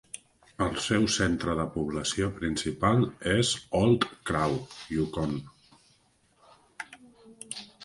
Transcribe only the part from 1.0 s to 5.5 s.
centre de població principal és Old Crow, Yukon.